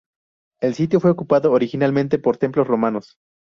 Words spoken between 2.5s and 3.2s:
romanos.